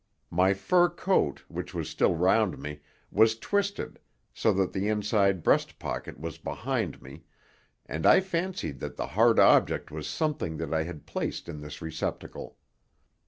My 0.31 0.55
fur 0.55 0.89
coat, 0.89 1.43
which 1.47 1.75
was 1.75 1.87
still 1.87 2.15
round 2.15 2.57
me, 2.57 2.79
was 3.11 3.37
twisted, 3.37 3.99
so 4.33 4.51
that 4.53 4.73
the 4.73 4.87
inside 4.87 5.43
breast 5.43 5.77
pocket 5.77 6.19
was 6.19 6.39
behind 6.39 7.03
me, 7.03 7.21
and 7.85 8.03
I 8.07 8.19
fancied 8.19 8.79
that 8.79 8.95
the 8.95 9.05
hard 9.13 9.37
object 9.37 9.91
was 9.91 10.07
something 10.07 10.57
that 10.57 10.73
I 10.73 10.81
had 10.81 11.05
placed 11.05 11.47
in 11.47 11.61
this 11.61 11.83
receptacle. 11.83 12.57